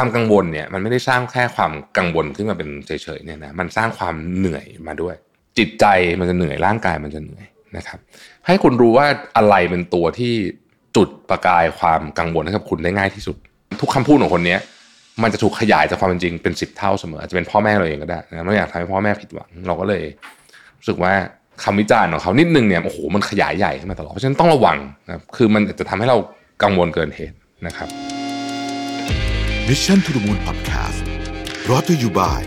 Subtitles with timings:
[0.00, 5.14] ความกังวลเนี่ยมันไม่ได้สร้างแค่ความกังวลขึ้นมาเป็นเฉยๆเนี่ยนะมันสร้างความเหนื่อยมาด้วย
[5.58, 5.84] จิตใจ
[6.20, 7.46] มันจะเหนื่อยร่างกายมันจะเหนื่อย
[7.76, 7.98] นะครับ
[8.46, 10.34] ให้คุณรู้ว่าอะไรเป็นตัวที่
[10.96, 13.36] จุดประกายความกังวลให้กับคุณได้ง่ายที่สุด
[13.80, 14.56] ทุกคำพูดของคนนี้
[15.22, 20.02] มันจะถูกขยายจากความเป็นจริงเป็นสิบเท่าเสมออาจจะเป็นพ่อแม่เราเองก็ได้นะไม่อยากทำให้พ่อแม่ผิดหวังเราก็เลย
[20.78, 21.12] รู้สึกว่า
[21.64, 26.18] คำวิจารณ์ของเขานิดนึงเนี่ยโอ้โหมันขยายใหญ่ขึ้นมาตลอดเพราะฉะนั้นต้องระวังนะคือมันจะทำให้เรา
[26.62, 27.36] กังวลเกินเหตุ
[27.66, 28.09] นะครับ
[29.69, 31.03] Mission to the Moon Podcast
[31.65, 32.41] brought to you by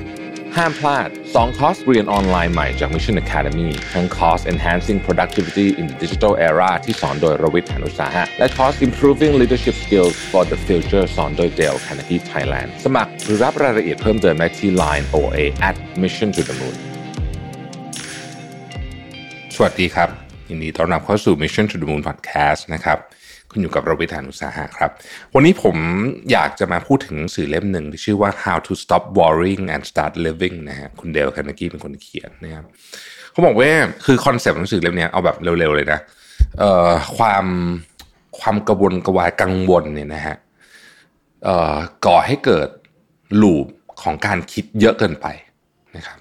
[0.56, 9.76] ห้ามพลาด 2 คอร์สเรียนออนไลน์ใหม่จาก Mission Academy ทั้งคอร์ส Enhancing Productivity in the Digital Era ที่สอนโดยรวิทย์หานุสาหะและคอร์ส Improving Leadership
[9.84, 15.38] Skills for the Future สอนโดย Dale Carnegie Thailand สมัครหรือรับรายละเอียดเพิ่มเติมได้ที่ Line OA
[15.68, 16.76] at Mission to the Moon
[19.54, 20.08] สวัสดีครับ
[20.50, 22.98] ยินดีต้อนรับเข้าสู่ Mission to the Moon Podcast นะครับ
[23.53, 24.91] คุณอยู่กับรวิศ หาญอุตสาหะครับ
[25.33, 25.75] วันนี้ผม
[26.31, 32.65] อยากจะมาพูดถึงหนังสือเล่มหนึ่งที่ชื่อว่า How to Stop Worrying and Start Living นะฮะคุณ Dale Carnegie เป็นคนเขียนนะครับ
[33.31, 33.71] เขาบอกว่า
[34.05, 35.99] คือคอนเซปต์หนังสือเล่มนี้เอาแบบเร็วๆเลยนะ
[36.59, 37.45] เอ่อความ
[38.39, 40.35] ความกระวนกระวายกังวลเนี่ยนะฮะ
[41.43, 42.69] เอ่อก่อให้เกิด
[43.41, 43.67] loop
[44.01, 45.27] ของการคิดเยอะเกินไป
[45.95, 46.17] นะครับ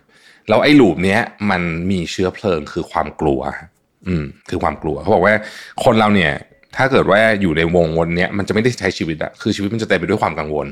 [0.48, 3.40] แล้วไอ้ลูปเนี้ยมันมีเชื้อเพลิงคือความกลัว
[4.08, 5.34] อืมคือความกลัวเขาบอกว่า
[5.84, 6.32] คนเราเนี่ย
[6.76, 10.66] ถ้าเกิดว่าอยู่ในวงวนเนี้ยมันจะไม่ได้ใช้ชีวิตอะคือชีวิตมันจะเต็มไปด้วยความกังวล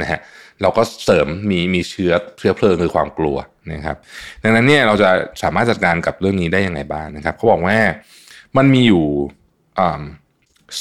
[0.00, 0.20] นะฮะ
[0.62, 3.36] เราก็เสริมมีมีเชื้อเชื้อเพลิงคือความกลัว
[3.72, 3.96] นะครับ
[4.42, 5.10] ดังนั้นเนี่ยเราจะ
[5.42, 7.78] สามารถจัดการกับเรื่องนี้ได้ยังไงบ้างนะครับเขาบอกว่า
[8.56, 9.04] มันมีอยู่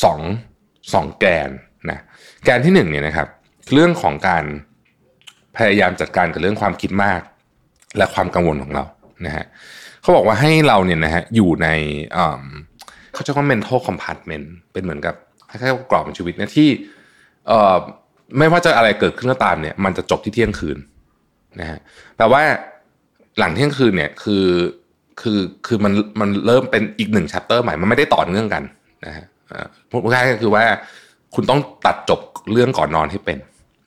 [0.04, 0.20] สอง
[0.94, 1.50] สองแกน
[1.90, 2.00] นะ
[2.46, 3.28] แกนที่หนึ่งเนี่ยนะครับ
[3.74, 4.44] เรื่องของการ
[5.58, 7.22] พยายามจัดการกับเรื่องความคิดมาก
[7.98, 8.84] และความกังวลของเรา
[9.26, 9.46] นะฮะ
[10.02, 11.68] เขาบอกว่าให้เราเนี่ยนะฮะอยู่ใน
[13.16, 15.16] เขาจะว่า mental compartment เป็นเหมือนกับ
[15.50, 16.70] คล้ายๆกรอบชีวิตเนี่ยที่
[17.48, 17.78] เอ่อ
[18.38, 20.78] ไม่ว่าจะอะไรเกิดขึ้นก็ตามเนี่ย มันจะจบที่เที่ยงคืน
[21.60, 21.80] นะฮะ
[22.18, 22.42] แปลว่า
[23.40, 24.46] หลังเที่ยงคืนเนี่ยคือ
[25.22, 28.64] คือคือมันมันเริ่มเป็นอีกหนึ่ง chapter ใหม่ มันไม่ได้ต่อเนื่องกัน
[29.06, 29.26] นะฮะ
[29.90, 30.64] พูดง่ายๆก็คือว่า
[31.36, 32.20] คุณต้องตัดจบ
[32.52, 33.40] เรื่องก่อนนอนให้เป็น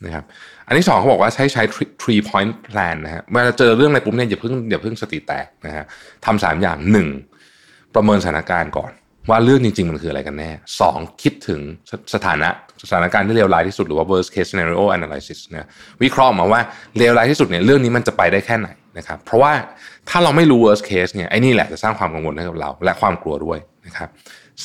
[0.05, 0.25] นะครับ
[0.67, 1.63] อันที่สองเขาบอกว่าใช้ใช้
[2.01, 5.85] three point plan นะฮะเมื่อเจอเรื่องอะไรปุ๊บเนี่ยอย่าเพิ่งอย่าเพิ่งสติแตกนะฮะ
[6.27, 7.09] ทำสามอย่างหนึ่ง
[7.95, 8.93] ประเมินสถานการณ์ก่อน
[9.31, 10.51] ว่าเรื่องจริง ๆ มันคืออะไรกันแน่
[10.81, 11.61] สองคิดถึง
[12.15, 12.49] สถานะ
[12.89, 15.69] สถานการณ์ที่เลวร้ายที่สุดหรือว่า worst case scenario analysis นะ
[16.03, 16.61] วิเคราะห์มาว่า
[16.99, 18.69] เลวร้ายที่สุดเนี่ยเรื่องนี้มันจะไปได้แค่ไหน
[18.99, 19.53] นะครับเพราะว่า
[20.09, 24.09] ถ้าเราไม่รู้ worst case เนี่ยไอ้นี่แหละจะสร้างความกังวลให้กับเรา และความกลัวด้วยนะครับ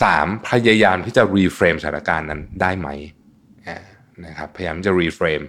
[0.01, 2.89] สามพยายามที่จะ reframe สถานการณ์นั้นได้ไหม
[4.25, 5.45] นะครับพยายามจะ reframe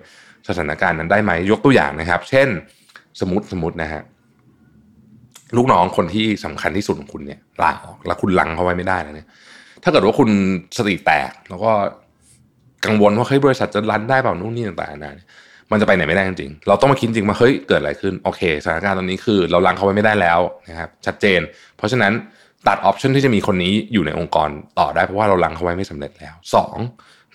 [0.49, 2.49] สถานการณ์นั้นได้ไหมยกตัวอย่างนะครับ เช่น
[3.21, 4.03] สมมติสมมตินะฮะ
[5.57, 9.29] ลูกน้องคนที่สำคัญที่สุดของคุณเนี่ยลาออกแล้วคุณลังเขาไว้ไม่ได้แล้วเนี่ย
[9.83, 10.31] ถ้าเกิดว่าคุณ
[10.77, 11.71] สติแตก แล้วก็
[12.87, 15.25] กังวลว่าเฮ้ยบริษัทจะรันได้เปล่านู่นนี่ต่างๆนะ
[15.71, 21.41] มันจะไปไหนไม่ได้จริงเราต้องมาคิดจริงว่าเฮ้ยเกิดอะไรขึ้นโอเคสถานการณ์ตอนนี้คือ เราลังเขาไว้ไม่ได้แล้วนะครับชัดเจน
[21.77, 22.13] เพราะฉะนั้น
[22.69, 26.77] ตัด option ที่จะมีคนนี้อยู่ในองค์กรต่อได้เพราะว่าเรารั้งเขาไว้ไม่สำเร็จแล้วสอง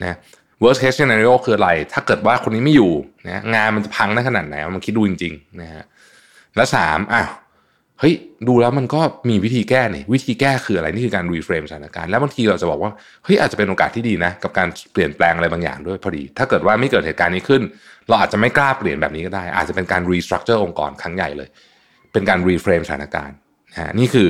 [0.01, 0.17] นะ
[0.61, 2.91] worst case scenario คืออะไร ถ้าเกิดว่าคนนี้ไม่อยู่
[3.27, 5.83] นะงานมันจะพังได้ขนาดไหน มันคิดดูจริงๆนะฮะ
[6.55, 7.29] และสามอ้าว
[7.99, 8.13] เฮ้ย
[8.47, 12.91] ดูแล้วมันก็มีวิธีแก้นี่วิธีแก้คืออะไรนี่คือการ reframe สถานการณ์แล้วบางทีเราจะบอกว่า
[13.23, 17.61] เฮ้ยอาจจะเป็นโอกาสที่ดีนะ กับการเปลี่ยนแปลงอะไรบางอย่างด้วยพอดี ถ้าเกิดว่าไม่เกิดเหตุการณ์นี้ขึ้น
[18.07, 21.49] เราอาจจะไม่กล้าเปลี่ยนแบบนี้ก็ได้ อาจจะเป็นการ restructure องค์กรครั้งใหญ่เลย
[22.13, 23.35] เป็นการรีเฟรมสถานการณ์
[23.71, 24.29] นะนี่คือ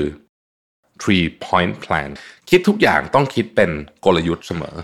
[1.01, 2.09] three point plan
[2.49, 3.71] คิดทุกอย่างต้องคิดเป็น
[4.05, 4.75] กลยุทธ์เสมอ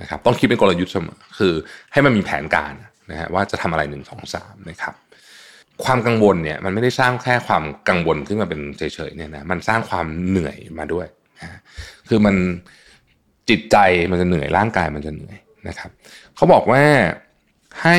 [0.00, 1.54] นะครับต้องคิดเป็นกลยุทธ์เสมอคือ
[1.92, 2.72] ให้มันมีแผนการ
[3.10, 4.94] นะฮะว่าจะทำอะไรหนึ่งสองสามนะครับ
[5.84, 11.06] ความกังวลเนี่ยมันไม่ได้สร้างแค่ความกังวลขึ้นมาเป็นเฉยๆเนี่ยนะมันสร้างความเหนื่อยมาด้วย
[11.40, 11.60] นะ
[12.08, 12.36] คือมัน
[13.48, 13.76] จิตใจ
[14.10, 15.36] มันจะเหนื่อยร่างกายมันจะเหนื่อย
[15.68, 15.90] นะครับ
[16.36, 16.82] เขาบอกว่า
[17.82, 17.96] ให้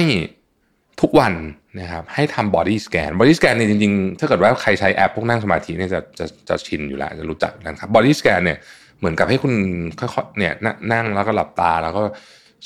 [1.01, 1.33] ทุกวัน
[1.79, 8.57] นะครับให้ทำ body scan body scan เนี่ยจริงๆ ถ้าเกิดว่าใครใช้แอปพวกนั่งสมาธิเนี่ยจะจะจะชินอยู่แล้วจะรู้จักนะครับ body scan เนี่ย
[8.99, 9.53] เหมือนกับให้คุณ
[9.99, 10.53] ค่อยๆเนี่ย
[10.91, 12.01] นั่งแล้วก็หลับตาแล้วก็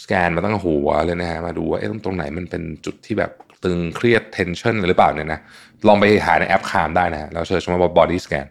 [0.03, 3.31] สแกนมาตั้งแต่หัวเลยนะฮะมาดูว่าเอ๊ะตรงไหนมันเป็นจุดที่แบบ
[3.63, 5.40] ตึงเครียด tension หรือเปล่าเนี่ยนะ
[5.87, 8.47] ลองไปหาในแอป Calm ได้นะเราเชิญว่า body scan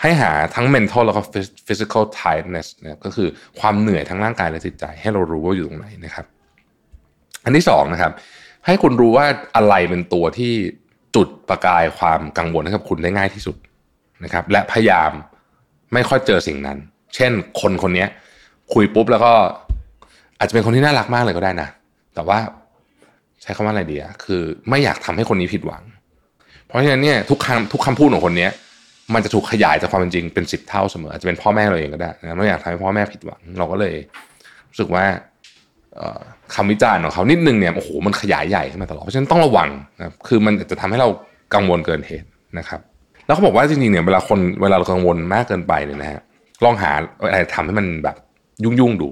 [0.00, 1.22] ให้หาทั้ง mental แล้วก็
[1.66, 3.28] physical tiredness เนี่ยก็คือ
[3.60, 6.26] ความเหนื่อยทั้งร่างกายและจิตใจ ให้เรารู้ว่าอยู่ตรงไหนนะครับ
[7.44, 8.12] อันที่สองนะครับ
[8.66, 10.52] ให้คุณรู้ว่าอะไรเป็นตัวที่
[11.16, 13.56] จุดประกายความกังวลให้กับคุณได้ง่ายที่สุด
[14.24, 15.10] นะครับ และพยายาม
[15.92, 16.78] ไม่ค่อยเจอสิ่งนั้น
[17.14, 18.06] เช่น คนคนนี้
[18.74, 19.32] คุยปุ๊บแล้วก็
[20.38, 21.68] อาจจะเป็นคนที่น่ารักมากเลยก็ได้นะ
[22.14, 22.38] แต่ว่า
[23.44, 25.82] ใช้คำว่าอะไรดีอะคือ ไม่อยากทำให้คนนี้ผิดหวัง
[26.66, 28.48] เพราะฉะนั้นเนี่ยทุกคำทุกคำพูดของคนนี้
[29.14, 33.94] มันจะถูกขยายจากความเป็นจริงเป็นสิบเท่าเสมออาจจะเป็นพ่อแม่เราเองก็ได้นะไม่อยากทำให้พ่อแม่ผิดหวัง เราก็เลย
[34.70, 35.04] รู้สึกว่า
[36.54, 39.68] คำวิจารณ์ของเขานิดนึงเนี่ยโอ้โหมันขยายใหญ่ขึ้นมาตลอดเพราะฉะนั้นต้องระวัง
[39.98, 41.08] นะคือมันจะทำให้เรา
[41.54, 42.80] กังวลเกินเหตุนะครับ
[43.26, 46.20] แล้วเขาบอกว่าจริงๆเนี่ยเวลาคนเวลาเรากังวลมากเกินไปเนี่ยนะฮะ
[46.64, 46.90] ลองหา
[47.30, 48.16] อะไรทำให้มันแบบ
[48.64, 49.08] ยุ่งๆดู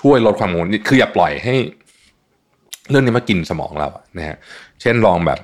[0.00, 1.54] ช่วยลดความกังวลคืออย่าปล่อยให้
[2.90, 3.88] เรื่องนี้มากินสมองเรา
[4.18, 4.36] นะฮะ
[4.80, 5.38] เช่นลองแบบ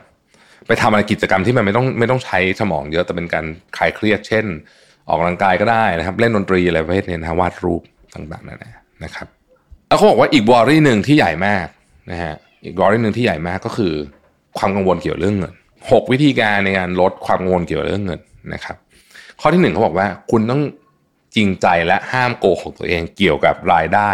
[0.66, 3.44] ไปทำอะไรกิจกรรมที่มันไม่ต้องไม่ต้องใช้สมองเยอะแต่เป็นการ
[3.76, 4.46] คลายเครียด เช่น
[5.08, 7.82] ออกกำลังกายก็ได้นะครับ เล่นดนตรีอะไรประเภทนี้นะวาดรูป
[8.14, 8.72] ต่างๆนั่นแหละ
[9.04, 9.26] นะครับ
[9.88, 11.66] แล้วเขาบอกว่าอีกวอรี่หนึ่งที่ใหญ่มาก
[12.10, 12.34] นะฮะ
[12.64, 13.94] อีกวอรี่หนึ่งที่ใหญ่มากก็คือ
[14.58, 15.54] ความกังวลเกี่ยวเรื่องเงิน
[15.90, 18.20] หกวิธีการในการลดความกังวลเกี่ยวเรื่องเงิน
[18.54, 18.76] นะครับ
[19.40, 20.62] ข้อที่หนึ่งเขาบอกว่าคุณต้อง
[21.36, 24.10] จริงใจและห้ามโกหกตัวเองเกี่ยวกับรายได้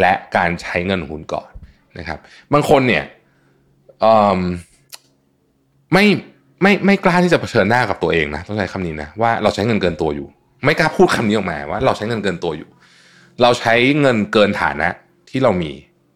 [0.00, 1.50] และการใช้เงินของคุณก่อน
[1.98, 2.18] นะครับ
[2.52, 3.04] บางคนเนี่ย
[5.92, 6.04] ไม่
[6.62, 10.28] ไม่ไม่กล้าที่จะเผชิญหน้ากับตัวเองนะต้องใช้คำนี้นะว่าเราใช้เงินเกินตัวอยู่
[10.64, 12.68] ไม่กล้าพูดคำนี้ออกมาว่า เราใช้เงินเกินตัวอยู่
[13.42, 14.88] เราใช้เงินเกินฐานะ
[15.30, 15.72] ที่เรามี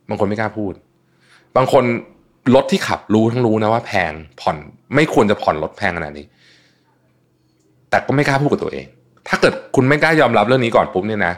[0.08, 0.72] บางคนไม่กล้าพูด
[1.56, 1.84] บางคน
[2.54, 4.56] รถที่ขับรู้ทั้งรู้นะว่าแพงผ่อน
[4.94, 6.26] ไม่ควรจะผ่อนรถแพงขนาดนี้
[7.90, 8.86] แต่ก็ไม่กล้าพูดกับตัวเอง
[9.28, 11.34] ถ้าเกิดคุณไม่กล้ายอมรับเรื่องนี้ก่อนปุ๊บเนี่ยนะ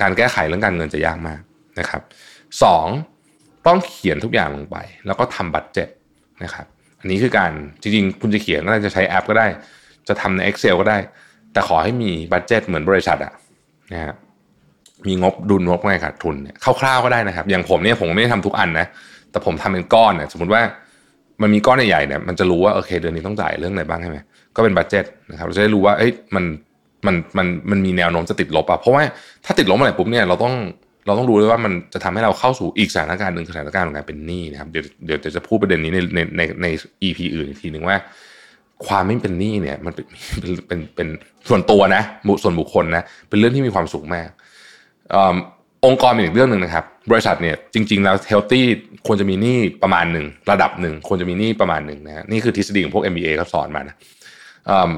[0.00, 1.40] การแก้ไขเรื่องการเงินจะยากมาก
[1.78, 2.02] นะครับ
[2.62, 2.86] สอง
[3.66, 4.76] ต้องเขียนทุกอย่างลงไป
[5.06, 5.88] แล้วก็ทำ budget
[6.44, 6.66] นะครับ
[7.00, 7.50] อันนี้คือการ
[7.82, 9.46] จริงๆ คุณจะเขียนก็ได้จะใช้แอปก็ได้
[10.08, 10.98] จะทำใน Excel ก็ได้
[11.52, 13.32] แต่ขอให้มี budget เหมือนบริษัทอะ
[13.92, 14.14] นะฮะ
[15.06, 18.86] มีงบดุลงบกำไรขาดทุนเนี่ยคร่าวๆก็ได้นะครับ อย่างผมเนี่ยผมไม่ได้ทำทุกอันนะ
[19.30, 20.62] แต่ผมทำเป็นก้อนเนี่ยสมมติว่า
[21.42, 24.18] มันมีก้อนใหญ่ๆเนี่ยมันจะรู้ว่าโอเคเดือนนี้ต้องจ่ายเรื่องอะไรบ้างใช่ไหม
[24.56, 26.44] ก็เป็น budget นะครับเราจะได้รู้ว่าเอ้ยมัน
[27.06, 29.02] มันมันมันมีแนวโน้มจะติดลบอะเพราะว่า
[29.44, 30.54] ถ้าติดลบเมื่อไรปุ๊บเนี่ยเราต้อง
[31.06, 36.66] เราต้องรู้ด้วยว่ามันจะทำให้เราเข้าสู่อีกสถานการณ์หนึ่งสถานการณ์ของการเป็นหนี้นะครับเดี๋ยวเดี๋ยวจะพูดประเด็นนี้ในในในใน
[37.02, 37.96] EP อื่นอีกทีหนึ่งว่า
[38.86, 40.06] ความไม่เป็นหนี้เนี่ย มันเป็น
[40.66, 41.08] เป็นเป็น
[41.48, 42.02] ส่วนตัวนะ
[42.42, 44.28] ส่วนบุคคลนะ เป็นเรื่องที่มีความสุขมาก
[45.86, 48.64] องค์กรเป็นอีกเรื่องหนึ่งนะครับ บริษัทเนี่ยจริง ๆ แล้ว healthy
[49.06, 53.94] ควรจะมีหนี้ประมาณหนึ่งระดับหนึ่งควรจะมีหนี้ประมาณหนึ่งนะนี่คือทฤษฎีของพวก MBA เขาสอนมานะ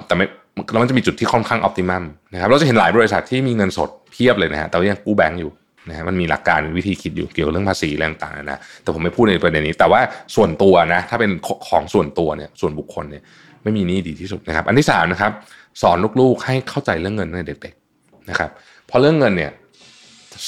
[0.06, 0.26] แต่ไม่
[0.72, 5.50] แล้วมันจะมีจุดที่ค่อนข้างออพติมัมนะครับเราจะเห็นหลายบริษัทที่มีเงินสดเพียบเลยนะฮะแต่ยังกู้แบงก์อยู่
[5.88, 10.00] นะมันมีหลักการวิธีคิดอยู่เกี่ยวเรื่องภาษีแรต่างๆนะแต่ผมไม่พูดในประเด็นนี้ แต่ว่า
[10.34, 11.30] ส่วนตัวนะถ้าเป็น
[11.68, 13.22] ของส่วนตัวเนี่ยส่วนบุคคลเนี่ย
[13.62, 15.32] ไม่มีนี่ดีที่สุดนะครับ อันที่สามนะครับ
[15.82, 18.50] สอนลูกๆให้เข้าใจเรื่องเงินในเด็กๆนะครับ
[18.86, 19.50] เพราะเรื่องเงินเนี่ย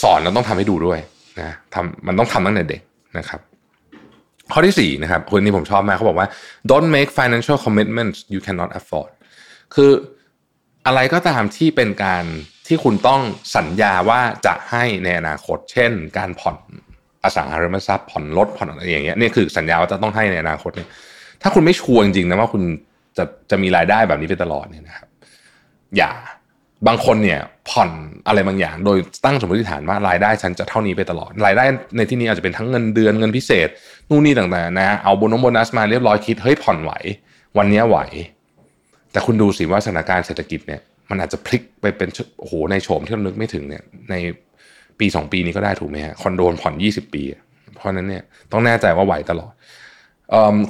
[0.03, 0.99] สอนเราต้องทำให้ดูด้วย
[1.41, 2.83] นะทำมันต้องทำตั้งแต่เด็ก
[3.19, 3.41] นะครับ
[4.53, 6.29] ข้อที่สี่นะครับคนนี้ผมชอบมากเขาบอกว่า
[6.71, 9.11] don't make financial commitments you cannot afford
[9.75, 9.91] คือ
[10.87, 12.25] อะไรก็ตามที่เป็นการ
[12.69, 13.21] ที่คุณต้อง
[13.57, 16.57] สัญญาว่าจะให้ในอนาคต เช่น การผ่อน
[17.25, 20.89] อสังหาริมทรัพย์ผ่อนรถผ่อนอะไรอย่างเงี้ยนี่คือสัญญาว่าจะต้องให้ในอนาคตเนี่ย
[21.43, 22.63] ถ้าคุณไม่ชัวร์จริงๆนะว่าคุณ
[23.19, 25.09] จะจะมีรายได้แบบนี้ไปตลอดเนี่ยนะครับ
[25.97, 26.11] อย่า
[26.87, 27.91] บางคนเนี่ยผ่อน
[28.27, 31.65] อะไรบางอย่าง โดยตั้งสมมติฐานว่ารายได้ฉันจะเท่านี้ไปตลอด รายได้
[31.97, 33.69] ในที่นี้อาจจะเป็นทั้งเงินเดือนเงินพิเศษ
[34.09, 36.93] นู่นนี่ต่างๆนะ เอาโบนัสโบนัสมาเรียบร้อยคิดเฮ้ยผ่อนไหว
[37.59, 37.99] วันนี้ไหว
[39.13, 42.09] แต่คุณดูสิว่าสถานการณ์เศรษฐกิจเนี่ย มันอาจจะพลิกไปเป็น
[42.41, 44.15] โอ้โหในโฉมที่เรานึกไม่ถึงเนี่ยใน
[44.99, 47.23] ปีสองปีนี้ก็ได้ถูกไหมฮะคอนโดผ่อนยี่สิบปี
[47.75, 48.23] เพราะนั้นเนี่ย
[48.53, 49.53] ต้องแน่ใจว่าไหวตลอด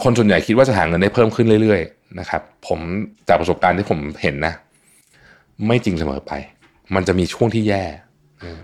[0.03, 2.81] คนส่วนใหญ่คิดว่าจะหาเงินได้เพิ่มขึ้นเรื่อยๆนะครับผม
[3.29, 4.55] จากประสบการณ์ที่ผมเห็นนะ
[5.67, 6.33] ไม่จริงเสมอไป
[6.95, 7.85] มันจะมีช่วงที่แย่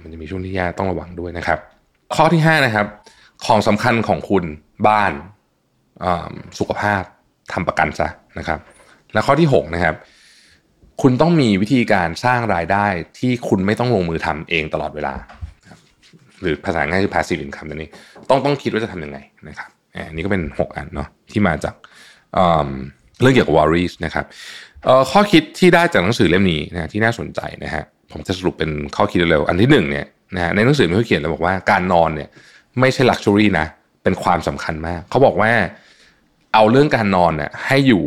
[0.03, 1.61] มันจะมีช่วงที่แย่ต้องระวังด้วยนะครับ
[2.15, 2.87] ข้อที่ห้านะครับ
[3.47, 4.44] ของสำคัญของคุณ
[4.88, 5.12] บ้าน
[6.59, 7.02] สุขภาพ
[7.52, 8.59] ทำประกันซะนะครับ
[9.12, 9.95] และข้อที่หกนะครับ
[11.03, 12.87] คุณต้องมีวิธีการสร้างรายได้
[13.19, 15.15] ที่คุณไม่ต้องลงมือทำเองตลอดเวลา
[16.41, 17.91] หรือภาษาง่ายคือ passive income ตัวนี้
[18.29, 19.71] ต้องต้องคิดว่าจะทำยังไงนะครับ
[20.09, 21.75] อันนี้ก็เป็น 6 อันเนาะที่มาจาก
[23.21, 24.25] เรื่องเกี่ยวกับ worries นะครับ
[25.11, 32.29] ข้อคิดที่ได้จากหนังสือเล่มนี้นะที่น่าสนใจนะฮะผมจะสรุปเป็นข้อคิดเร็วๆอันที่หนึ่งเนี่ยนะฮะในหนังสือเขาเขียนเลยบอกว่าการนอนเนี่ย
[32.81, 33.67] ไม่ใช่ luxury นะ
[34.03, 35.51] เป็นความสำคัญมาก เขาบอกว่า
[36.55, 38.05] เอาเรื่องการนอนเนี่ยให้อยู่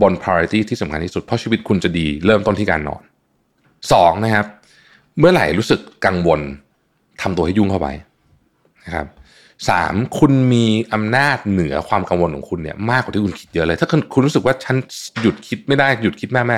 [0.00, 3.02] บน priority ที่สำคัญที่สุด เพราะชีวิตคุณจะดีเริ่มต้นที่การนอน
[3.92, 4.46] สองนะครับ
[5.18, 6.40] เมื่อไหร่รู้สึกกังวล
[7.22, 7.88] ทำตัวให้ยุ่งเข้าไป
[8.84, 9.06] นะครับ
[9.68, 14.76] สามคุณมีอำนาจเหนือความกังวลของคุณเนี่ยมากกว่าที่คุณคิดเยอะเลย ถ้าคุณรู้สึกว่าฉัน
[15.20, 16.56] หยุดคิดไม่ได้หยุดคิดแม่แม่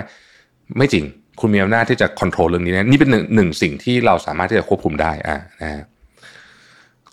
[0.78, 1.04] ไม่จริง
[1.40, 5.82] คุณมีอำนาจที่จะควบคุมเรื่องนี้นะนี่เป็นหนึ่งหนึ่งสิ่งที่เราสามารถที่จะควบคุมได้อ่านะ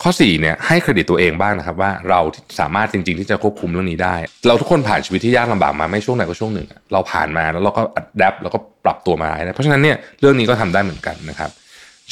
[0.02, 2.20] ข้อ4เนี่ยให้เครดิตตัวเองบ้างนะครับ ว่าเรา
[2.60, 4.16] สามารถจริง ๆ ที่จะควบคุมเรื่องนี้ได้
[4.46, 11.50] เราทุกคนผ่านชีวิตที่ยากลำบากมาไม่ช่วงไหนก็ช่วงหนึ่ง เราผ่านมาแล้วเราก็อัดแอปแล้วก็ปรับตัวมาได้เพราะฉะนั้นเนี่ยเรื่องนี้ก็ทำได้เหมือนกันนะครับ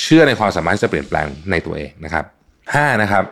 [0.02, 2.24] เชื่อในความสามารถที่จะเปลี่ยนแปลงในตัวเองนะครับ
[2.64, 3.24] 5นะครับ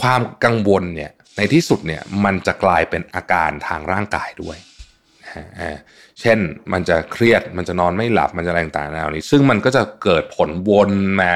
[0.00, 4.56] ความกังวลเนี่ยในที่สุดเนี่ยมันจะกลายเป็นอาการทางร่างกายด้วย
[6.20, 6.38] เช่น
[6.72, 11.32] มันจะเครียดมันจะนอนไม่หลับมันจะอะไรต่างๆเหล่านี้ ซึ่งมันก็จะเกิดผลวนมา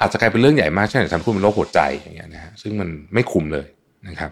[0.00, 3.66] อาจจะกลายเป็นเรื่องใหญ่มากเช่นฉันคุณเป็นโรคหัวใจอย่างเงี้ยนะฮะซึ่งมันไม่คุ้มเลย
[4.08, 4.30] นะครับ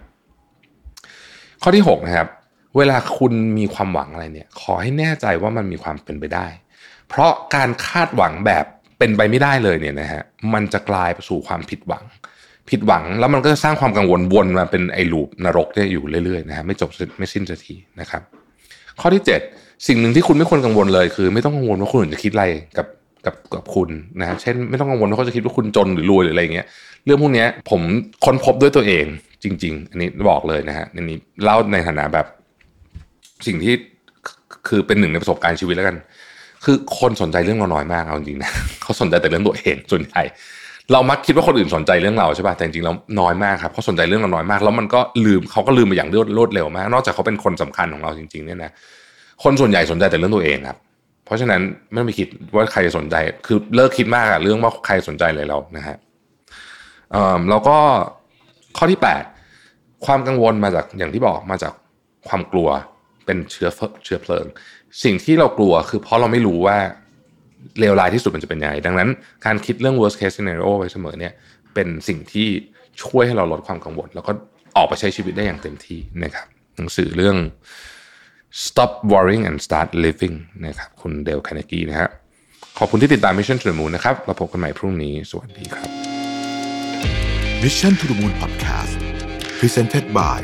[1.63, 2.29] ข้อที่6นะครับ
[2.77, 6.47] เวลาคุณมีความหวังอะไรเนี่ย ขอให้แน่ใจว่ามันมีความเป็นไปได้
[7.09, 8.65] เพราะการคาดหวังแบบ
[8.99, 10.23] เป็นไปไม่ได้เลยเนี่ยนะฮะ
[10.55, 12.05] มันจะกลายไปสู่ความผิดหวัง
[12.71, 18.23] ผิดหวังแล้วมันก็จะสร้างความกังวลวนมาเป็นไอ้ลูปนรกเนี่ยอยู่เรื่อยๆนะฮะไม่จบไม่สิ้นสักทีนะครับ
[19.01, 19.23] ข้อที่
[19.55, 22.47] 7 สิ่งหนึ่งที่คุณไม่ควรกังวลเลย คือ ไม่ต้องกังวลว่าคนอื่นจะคิดอะไร
[22.79, 22.87] กับ
[23.27, 26.67] กับกับคุณนะฮะเช่นไม่ต้องกังวลว่าเขาจะคิดว่าคุณจนหรือรวยหรืออะไรเงี้ย
[27.05, 27.81] เรื่องพวกนี้ผม
[28.25, 29.05] ค้นพบด้วยตัวเอง
[29.45, 32.27] จริง ๆ อันนี้บอกเลยนะฮะอันนี้เล่าในฐานะแบบ
[33.47, 33.75] สิ่งที่
[34.69, 35.97] คือเป็นหนึ่งในประสบการณ์ชีวิตแล้วกัน
[36.65, 38.51] คือคนสนใจเรื่องเราน้อยมากเอาจริงนะ
[38.83, 40.23] เขาสนใจแต่เรื่องตัวเองส่วนใหญ่
[40.93, 48.73] เรามักคิดว่าคนอื่นสนใจเรื่องเราใช่ป่ะแต่จริงๆแล้วน้อยมากครับเขาสนใจเรื่องเราน้อยมาก แล้วมันก็ลืมเขาก็ลืมไปอย่างรวดเร็วมาก นอกจากเขาเป็นคนสำคัญของเราจริงๆเนี่ยนะ
[49.43, 50.79] คนส่วนใหญ่สนใจแต่เรื่องตัวเองครับ
[51.25, 51.61] เพราะฉะนั้น
[51.91, 55.97] ไม่ต้องไปคิดว่าใครสนใจ คือเลิกคิดมากอะเรื่องว่าใครสนใจอะไรเรานะฮะ
[57.51, 57.77] แล้วก็
[58.77, 59.01] ข้อที่
[59.53, 61.73] 8 ความกังวลมาจากอย่างที่บอกมาจาก
[62.29, 62.69] ความกลัว
[63.27, 63.69] เป็นเชื้อ
[64.05, 64.47] เชื้อเพลิง
[65.05, 66.79] สิ่งที่เรากลัวคือเพราะเราไม่รู้ว่า
[67.81, 69.09] เลวร้ายที่สุดมันจะเป็นยังไงดังนั้น
[69.47, 71.33] การคิดเรื่อง worst case scenario ไว้เสมอเนี่ย
[71.75, 72.49] เป็นสิ่งที่
[73.03, 74.33] ช่วยให้เราลดความกังวล แล้วก็
[74.77, 77.37] ออกไปใช้ชีวิตได้อย่างเต็มที่นะครับหนังสือเรื่อง
[78.53, 82.09] stop worrying and start living นะครับคุณเดลคานากีนะฮะ
[82.79, 85.89] ขอบคุณที่ติดตาม Mission to the Moon นะครับเราพบกันใหม่พรุ่งนี้ สวัสดีครับ
[87.63, 88.95] Mission to the Moon Podcast
[89.59, 90.41] Presented by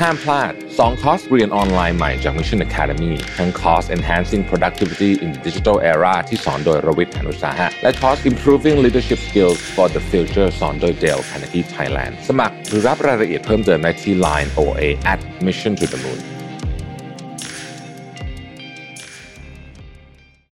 [0.00, 8.78] ห้ามพลาด 2 คอร์สเรียนออนไลน์ใหม่จาก Mission Academy ทั้งคอร์ส Enhancing Productivity in the Digital Era ที่สอนโดยรวิทย์หานุสาหะ และคอร์ส Improving
[8.84, 14.82] Leadership Skills for the Future สอนโดย Dale Carnegie Thailand สมัครหรือรับรายละเอียดเพิ่มเติมได้ที่ Line OA
[15.12, 16.35] at Mission to the Moon